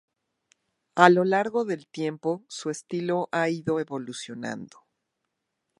[0.95, 4.87] A lo largo del tiempo su estilo ha ido evolucionando.